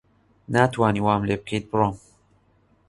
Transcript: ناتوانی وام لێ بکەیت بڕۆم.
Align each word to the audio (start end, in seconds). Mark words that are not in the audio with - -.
ناتوانی 0.53 1.01
وام 1.05 1.21
لێ 1.27 1.35
بکەیت 1.41 1.65
بڕۆم. 1.71 1.95